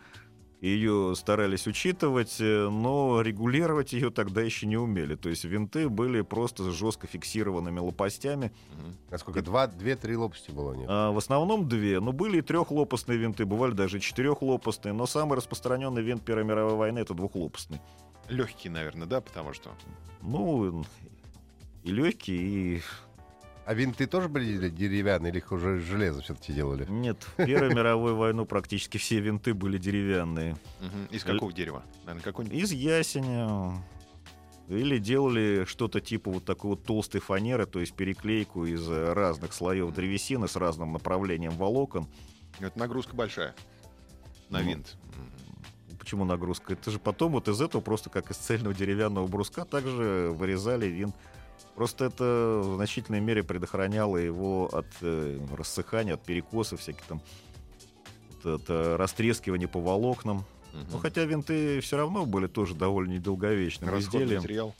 [0.61, 5.15] Ее старались учитывать, э, но регулировать ее тогда еще не умели.
[5.15, 8.51] То есть винты были просто жестко фиксированными лопастями.
[8.73, 8.97] Мгм.
[9.11, 9.43] Насколько?
[9.43, 10.87] Два, две-три лопасти было них.
[10.89, 12.01] А, в основном две.
[12.01, 14.93] Но были и трехлопастные винты, бывали даже четырехлопастные.
[14.93, 17.81] Но самый распространенный винт Первой мировой войны это двухлопастный.
[18.29, 19.71] Легкий, наверное, да, потому что...
[20.23, 20.85] Ну,
[21.85, 22.83] и легкий, и...
[23.69, 26.87] А винты тоже были деревянные или их уже из железа все-таки делали?
[26.89, 30.57] Нет, в Первую мировую войну практически все винты были деревянные.
[31.11, 31.83] Из какого дерева?
[32.51, 33.85] Из ясеня.
[34.69, 39.93] Или делали что-то типа вот такой вот толстой фанеры, то есть переклейку из разных слоев
[39.93, 42.09] древесины с разным направлением волокон.
[42.61, 43.55] Это нагрузка большая
[44.49, 44.97] на Ну, винт.
[45.99, 46.73] Почему нагрузка?
[46.73, 51.15] Это же потом вот из этого просто как из цельного деревянного бруска также вырезали винт.
[51.79, 57.23] Просто это в значительной мере предохраняло его от э, рассыхания, от перекосов всяких там,
[58.45, 60.39] от, от, растрескивания по волокнам.
[60.73, 60.87] Мгм.
[60.91, 64.43] Ну, хотя винты все равно были тоже довольно недолговечным Расходный изделием.
[64.43, 64.75] материал.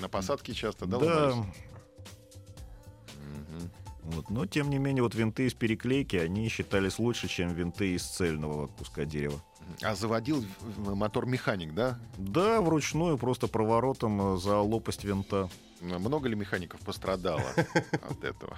[0.00, 1.34] На посадке часто, да, Да?
[1.34, 1.52] Мгм.
[4.04, 4.30] вот.
[4.30, 8.68] но тем не менее, вот винты из переклейки, они считались лучше, чем винты из цельного
[8.68, 9.42] куска дерева.
[9.82, 11.98] А заводил в- в мотор механик, да?
[12.18, 15.50] Да, вручную, просто проворотом э, за лопасть винта.
[15.80, 17.42] Много ли механиков пострадало
[18.10, 18.56] от этого?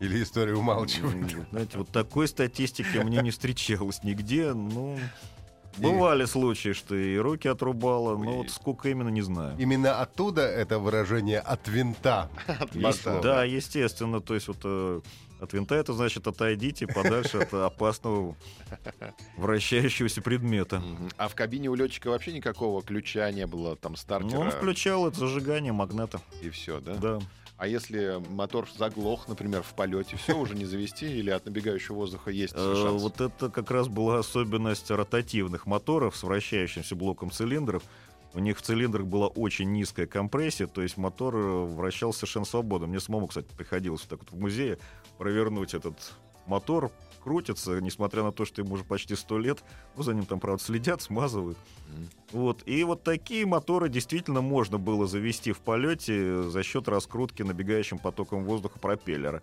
[0.00, 1.36] Или история умалчивает?
[1.50, 4.52] Знаете, вот такой статистики мне не встречалось нигде.
[4.52, 4.98] Ну,
[5.78, 9.56] бывали случаи, что и руки отрубало, но вот сколько именно, не знаю.
[9.58, 12.28] Именно оттуда это выражение «от винта».
[12.46, 13.20] От Есть- моста.
[13.20, 15.00] да, естественно, то есть вот э,
[15.40, 18.36] от винта это значит отойдите подальше от опасного
[19.36, 20.82] вращающегося предмета.
[21.16, 25.06] А в кабине у летчика вообще никакого ключа не было, там Ну, стартера он включал
[25.08, 26.20] это зажигание магната.
[26.42, 26.94] и все, да?
[26.94, 27.18] Да.
[27.56, 32.30] А если мотор заглох, например, в полете, все уже не завести или от набегающего воздуха
[32.30, 33.02] есть Э, шанс?
[33.02, 37.82] Вот это как раз была особенность ротативных моторов с вращающимся блоком цилиндров.
[38.34, 42.86] У них в цилиндрах была очень низкая компрессия, то есть мотор э, вращался совершенно свободно.
[42.86, 44.78] Мне самому, кстати, приходилось вот так вот в музее
[45.16, 45.96] провернуть этот
[46.46, 46.90] мотор.
[47.22, 49.62] Крутится, несмотря на то, что ему уже почти сто лет.
[49.96, 51.58] Ну, за ним там, правда, следят, смазывают.
[51.88, 52.08] Мгм.
[52.32, 52.62] Вот.
[52.64, 58.44] И вот такие моторы действительно можно было завести в полете за счет раскрутки набегающим потоком
[58.44, 59.42] воздуха пропеллера.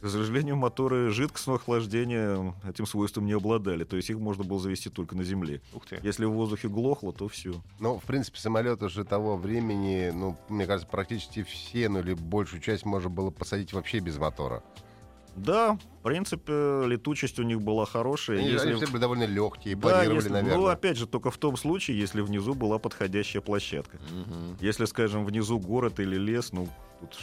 [0.00, 3.82] К сожалению, моторы жидкостного охлаждения этим свойством не обладали.
[3.82, 5.60] То есть их можно было завести только на земле.
[5.74, 5.98] Ух ты.
[6.04, 7.54] Если в воздухе глохло, то все.
[7.80, 12.60] Ну, в принципе, самолеты уже того времени, ну, мне кажется, практически все, ну, или большую
[12.62, 14.62] часть можно было посадить вообще без мотора.
[15.34, 16.52] Да, в принципе,
[16.86, 18.38] летучесть у них была хорошая.
[18.38, 20.56] Они, Если- они все были довольно легкие, Да, планировали, если- наверное.
[20.58, 23.98] ну, опять же, только в том случае, если внизу была подходящая площадка.
[24.10, 24.56] Мгм.
[24.60, 26.68] Если, скажем, внизу город или лес, ну,
[27.00, 27.16] тут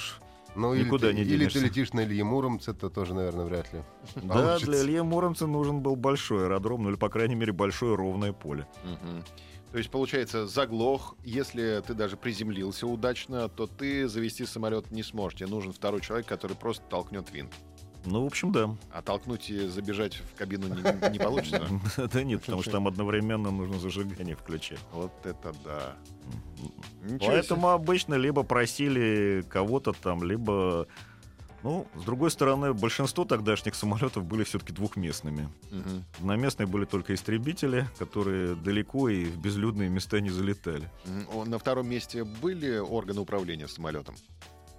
[0.56, 1.60] Ну, или никуда ты, не или ты денешься.
[1.60, 3.82] летишь на Илье Муромце, то тоже, наверное, вряд ли.
[4.16, 4.66] Да, Получится.
[4.72, 8.68] для Ильи Муромца нужен был большой аэродром, ну или, по крайней мере, большое ровное поле.
[9.72, 15.40] То есть, получается, заглох, если ты даже приземлился удачно, то ты завести самолет не сможешь.
[15.40, 17.52] Тебе нужен второй человек, который просто толкнет винт.
[18.06, 18.76] Ну, в общем, да.
[18.92, 21.68] А толкнуть и забежать в кабину не, не получится.
[22.12, 24.80] Да нет, потому что там одновременно нужно зажигание включать.
[24.92, 25.96] Вот это да.
[27.20, 30.88] Поэтому обычно либо просили кого-то там, либо...
[31.64, 35.50] Ну, с другой стороны, большинство тогдашних самолетов были все-таки двухместными.
[35.72, 35.80] себе.
[35.80, 36.06] Мгм.
[36.20, 40.88] Одноместные были только истребители, которые далеко и в безлюдные места не залетали.
[41.48, 44.14] На втором месте были органы управления самолетом?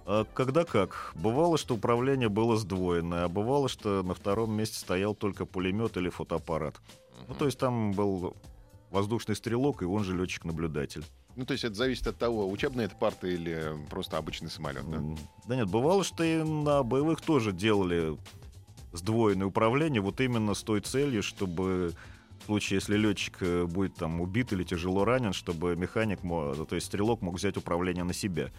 [0.09, 1.11] А когда как?
[1.15, 6.07] Бывало, что управление было сдвоенное, а бывало, что на втором месте стоял только пулемет или
[6.07, 6.75] фотоаппарат.
[7.27, 8.33] Ну, то есть там был
[8.89, 11.03] воздушный стрелок и он же летчик-наблюдатель.
[11.35, 15.03] Ну, то есть это зависит от того, учебная это парта или просто обычный самолет, да?
[15.45, 18.17] Да нет, бывало, что и на боевых тоже делали
[18.93, 21.91] сдвоенное управление, вот именно с той целью, чтобы
[22.39, 26.87] в случае, если летчик э, будет там убит или тяжело ранен, чтобы механик, то есть
[26.87, 28.51] стрелок мог взять управление на себя.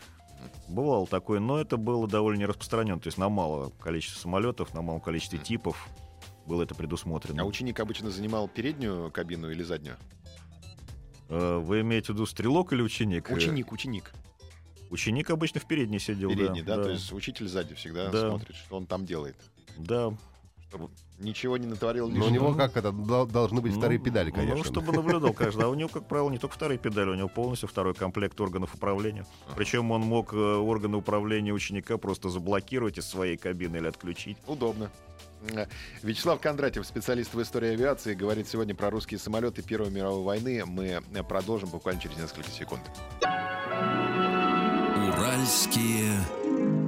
[0.69, 3.01] Бывало такое, но это было довольно не распространено.
[3.01, 5.89] То есть на малое количество самолетов, на малом количестве типов
[6.47, 7.43] было это предусмотрено.
[7.43, 9.97] А ученик обычно занимал переднюю кабину или заднюю?
[11.29, 13.31] Э, Вы имеете в виду стрелок или ученик?
[13.31, 14.13] Э, Ученик, ученик.
[14.91, 16.77] Ученик обычно в передней сидел, Передний, да?
[16.77, 16.85] да.
[16.85, 18.31] То есть учитель сзади всегда Да.
[18.31, 19.37] смотрит, что он там делает.
[19.77, 20.15] Да.
[21.19, 24.57] Ничего не натворил Но у него как это, дол- должны быть вторые Ну, педали, конечно.
[24.59, 25.65] Ну, чтобы наблюдал каждый.
[25.65, 28.75] А у него, как правило, не только вторые педали, у него полностью второй комплект органов
[28.75, 29.27] управления.
[29.57, 34.37] Причем он мог э, органы управления ученика просто заблокировать из своей кабины или отключить.
[34.47, 34.91] Удобно.
[35.55, 35.67] Э,
[36.03, 40.65] Вячеслав Кондратьев, специалист в истории авиации, говорит сегодня про русские самолеты Первой мировой войны.
[40.67, 42.83] Мы э, продолжим буквально через несколько секунд.
[45.09, 46.21] Уральские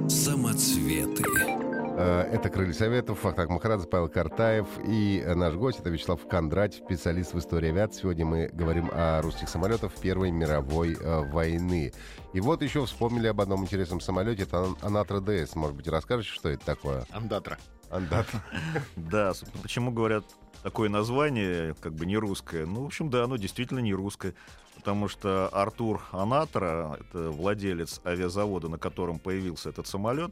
[0.07, 1.70] самоцветы.
[2.01, 6.83] Э, Это «Крылья Советов», Фактак Махарадзе, Павел Картаев и э, наш гость, это Вячеслав Кондратьев,
[6.83, 8.01] специалист в истории авиации.
[8.01, 11.93] Сегодня мы говорим о русских самолетах Первой мировой э, войны.
[12.33, 15.55] И вот еще вспомнили об одном интересном самолете, это Ан- Анатра ДС.
[15.55, 17.05] Может быть, расскажете, что это такое?
[17.11, 17.59] Андатра.
[17.91, 18.43] Андатра.
[18.95, 20.23] Да, почему говорят
[20.63, 22.65] такое название, как бы не русское?
[22.65, 24.33] Ну, в общем, да, оно действительно не русское.
[24.75, 30.31] Потому что Артур Анатора, это владелец авиазавода, на котором появился этот самолет,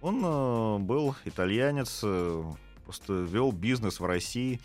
[0.00, 2.44] он э, был итальянец, э,
[2.84, 4.60] просто вел бизнес в России.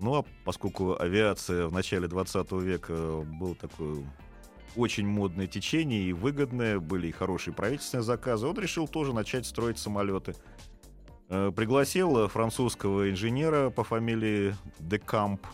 [0.00, 4.04] Ну, а поскольку авиация в начале 20 века был такое
[4.76, 9.78] очень модное течение и выгодное, были и хорошие правительственные заказы, он решил тоже начать строить
[9.78, 10.34] самолеты.
[11.28, 15.46] Э, Пригласил э, французского инженера по фамилии Декамп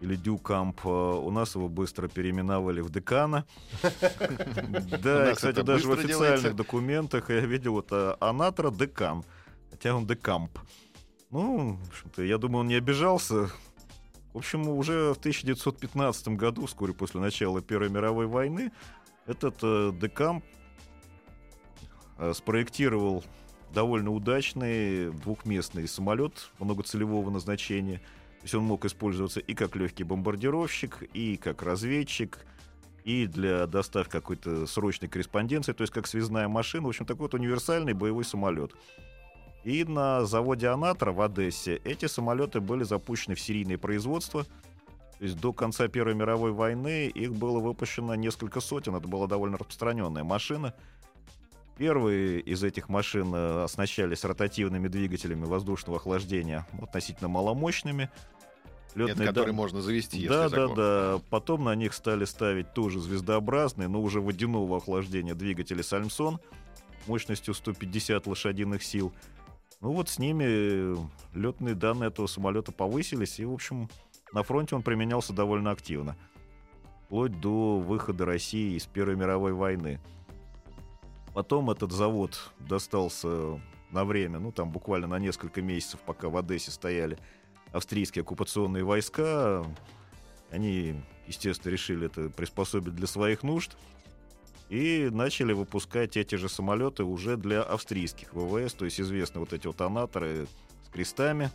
[0.00, 0.80] или Дюкамп.
[0.84, 3.44] Э, У нас его быстро переименовали в Декана.
[5.02, 9.24] Да, и, кстати, даже в официальных документах я видел это Анатра Декан,
[9.70, 10.58] хотя он Декамп.
[11.30, 13.50] Ну, в общем-то, я думаю, он не обижался.
[14.32, 18.72] В общем, уже в 1915 году, вскоре после начала Первой мировой войны,
[19.26, 20.44] этот э, Декамп
[22.18, 23.24] э, спроектировал
[23.72, 28.00] довольно удачный двухместный самолет многоцелевого назначения.
[28.44, 32.44] То есть он мог использоваться и как легкий бомбардировщик, и как разведчик,
[33.02, 36.84] и для доставки какой-то срочной корреспонденции, то есть как связная машина.
[36.84, 38.72] В общем, такой вот универсальный боевой самолет.
[39.64, 44.44] И на заводе «Анатра» в Одессе эти самолеты были запущены в серийное производство.
[44.44, 48.94] То есть до конца Первой мировой войны их было выпущено несколько сотен.
[48.94, 50.74] Это была довольно распространенная машина.
[51.76, 58.10] Первые из этих машин э, оснащались ротативными двигателями воздушного охлаждения, относительно маломощными.
[58.94, 61.20] Нет, Лётные который дан- можно завести, если да, да, да.
[61.30, 66.38] Потом на них стали ставить тоже звездообразные, но уже водяного охлаждения двигатели Сальмсон
[67.06, 69.12] мощностью 150 лошадиных сил.
[69.80, 70.96] Ну вот с ними
[71.36, 73.90] летные данные этого самолета повысились, и, в общем,
[74.32, 76.16] на фронте он применялся довольно активно.
[77.06, 80.00] Вплоть до выхода России из Первой мировой войны.
[81.34, 86.70] Потом этот завод достался на время, ну там буквально на несколько месяцев, пока в Одессе
[86.70, 87.18] стояли
[87.74, 89.64] австрийские оккупационные войска.
[90.50, 90.94] Они,
[91.26, 93.76] естественно, решили это приспособить для своих нужд
[94.70, 99.66] и начали выпускать эти же самолеты уже для австрийских ВВС, то есть известны вот эти
[99.66, 100.46] вот анаторы
[100.86, 101.50] с крестами.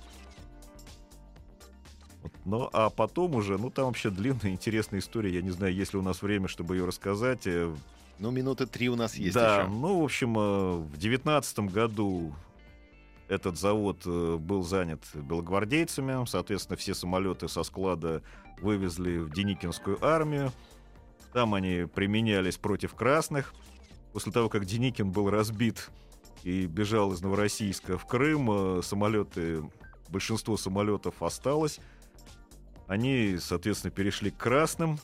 [2.22, 5.34] Вот, Ну, а потом уже, ну, там вообще длинная, интересная история.
[5.34, 7.48] Я не знаю, есть ли у нас время, чтобы ее рассказать.
[7.48, 7.74] Э,
[8.20, 9.70] Ну, минуты три у нас есть да, еще.
[9.70, 12.34] ну, в общем, э, в девятнадцатом году
[13.30, 16.26] этот завод э, был занят белогвардейцами.
[16.26, 18.24] Соответственно, все самолеты со склада
[18.60, 20.52] вывезли в Деникинскую армию.
[21.32, 23.54] Там они применялись против красных.
[24.14, 25.92] После того, как Деникин был разбит
[26.44, 29.64] и бежал из Новороссийска в Крым, э, самолеты,
[30.10, 31.80] большинство самолетов осталось.
[32.88, 34.98] Они, соответственно, перешли к красным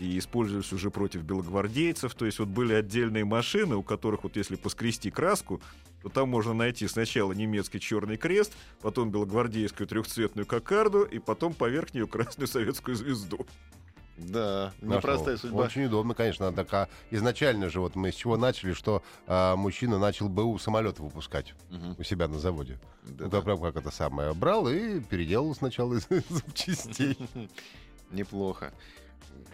[0.00, 2.12] и использовались уже против белогвардейцев.
[2.14, 5.60] То есть вот были отдельные машины, у которых вот если поскрести краску,
[6.02, 11.94] то там можно найти сначала немецкий черный крест, потом белогвардейскую трехцветную кокарду и потом поверх
[11.94, 13.46] нее красную советскую звезду.
[14.16, 14.96] Да, Нашел.
[14.98, 15.62] непростая судьба.
[15.62, 16.52] Очень удобно, конечно.
[16.52, 21.02] Так, а изначально же вот мы с чего начали, что а, мужчина начал БУ самолеты
[21.04, 21.94] выпускать Мгм.
[21.96, 22.80] у себя на заводе.
[23.04, 23.40] Да, Это да.
[23.42, 24.34] прям как это самое.
[24.34, 27.16] Брал и переделал сначала из запчастей.
[28.10, 28.72] Неплохо.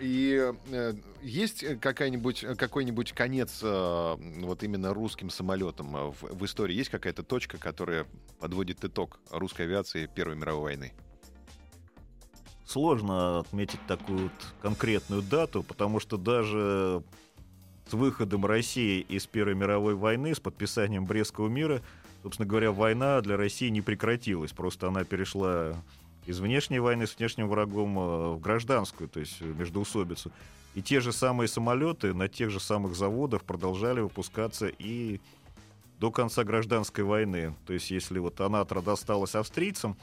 [0.01, 6.75] И э, есть какая-нибудь, какой-нибудь конец э, вот именно русским самолетам э, в, в истории?
[6.75, 8.07] Есть какая-то точка, которая
[8.41, 10.93] подводит итог русской авиации Первой мировой войны?
[12.67, 14.33] Сложно отметить такую вот
[14.63, 17.05] конкретную дату, потому что даже
[17.89, 21.83] с выходом России из Первой мировой войны, с подписанием Брестского мира,
[22.23, 24.53] собственно говоря, война для России не прекратилась.
[24.53, 25.77] Просто она перешла
[26.27, 30.31] из внешней войны с внешним врагом э, в гражданскую, то есть междоусобицу.
[30.75, 35.21] И те же самые самолеты на тех же самых заводах продолжали выпускаться и
[36.01, 37.55] до конца гражданской войны.
[37.67, 39.97] То есть если вот Анатра досталась австрийцам,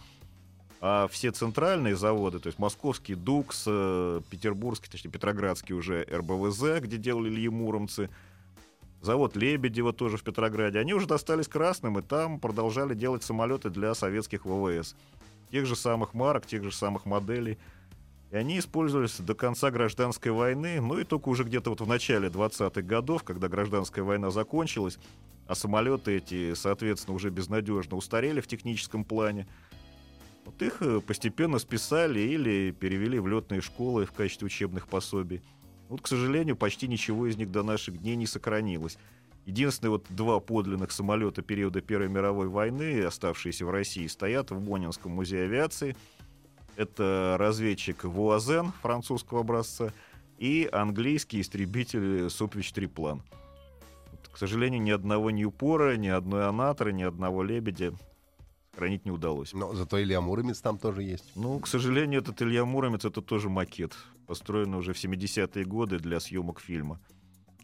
[0.79, 6.97] а все центральные заводы, то есть московский ДУКС, э, петербургский, точнее петроградский уже РБВЗ, где
[6.97, 8.09] делали Ильи Муромцы,
[9.01, 13.93] завод Лебедева тоже в Петрограде, они уже достались красным, и там продолжали делать самолеты для
[13.93, 14.95] советских ВВС.
[15.51, 17.57] Тех же самых марок, тех же самых моделей.
[18.31, 22.29] И они использовались до конца гражданской войны, ну и только уже где-то вот в начале
[22.29, 24.97] 20-х годов, когда гражданская война закончилась,
[25.47, 29.47] а самолеты эти, соответственно, уже безнадежно устарели в техническом плане,
[30.45, 35.41] вот их э, постепенно списали или перевели в летные школы в качестве учебных пособий.
[35.89, 38.97] Вот, к сожалению, почти ничего из них до наших дней не сохранилось.
[39.51, 45.11] Единственные вот два подлинных самолета периода Первой мировой войны, оставшиеся в России, стоят в Бонинском
[45.11, 45.97] музее авиации.
[46.77, 49.91] Это разведчик Вуазен французского образца
[50.37, 53.23] и английский истребитель Супвич Триплан.
[54.11, 57.91] Вот, к сожалению, ни одного Ньюпора, ни одной Анатры, ни одного Лебедя
[58.73, 59.51] хранить не удалось.
[59.51, 61.29] Но зато Илья Муромец там тоже есть.
[61.35, 63.97] Ну, к сожалению, этот Илья Муромец это тоже макет,
[64.27, 67.01] построенный уже в 70-е годы для съемок фильма.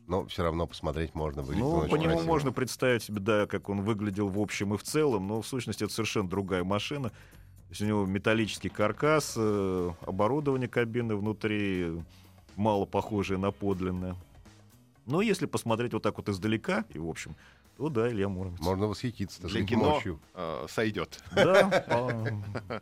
[0.07, 1.41] Но все равно посмотреть можно.
[1.41, 2.27] Выглядит ну, по нему красиво.
[2.27, 5.83] можно представить себе, да, как он выглядел в общем и в целом, но в сущности
[5.83, 7.09] это совершенно другая машина.
[7.09, 12.01] То есть у него металлический каркас, э, оборудование кабины внутри
[12.55, 14.15] мало похожее на подлинное.
[15.05, 17.35] Но если посмотреть вот так вот издалека, и в общем,
[17.77, 18.59] то да, Илья Муромец.
[18.59, 20.19] Можно восхититься Для кино мощью.
[20.33, 21.21] Э, сойдет.
[21.35, 22.81] Да.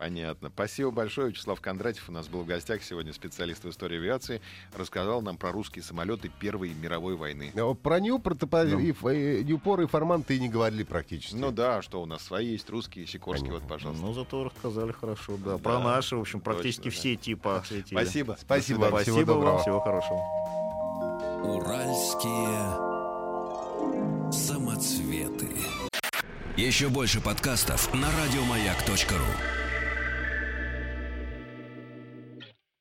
[0.00, 0.48] Понятно.
[0.48, 1.28] Спасибо большое.
[1.28, 4.40] Вячеслав Кондратьев у нас был в гостях сегодня, специалист в истории авиации.
[4.74, 7.52] Рассказал нам про русские самолеты Первой мировой войны.
[7.54, 8.78] А про Ньюпор, ну.
[8.78, 11.34] и, и, Ньюпор и Форман ты не говорили практически.
[11.34, 14.02] Ну да, что у нас свои есть, русские, Сикорские, вот, пожалуйста.
[14.02, 15.58] Ну, зато рассказали хорошо, да.
[15.58, 17.22] Про да, наши, в общем, практически точно, все да.
[17.22, 17.98] типа осветили.
[17.98, 18.38] Спасибо.
[18.40, 18.88] Спасибо вам.
[18.88, 19.60] Спасибо всего вам.
[19.60, 20.18] Всего хорошего.
[21.44, 22.72] Уральские
[24.32, 25.50] самоцветы.
[26.56, 29.59] Еще больше подкастов на радиомаяк.ру